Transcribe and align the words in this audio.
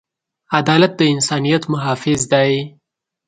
عدالت 0.59 0.91
د 0.97 1.01
انسانیت 1.13 1.63
محافظ 1.73 2.21
دی. 2.33 2.51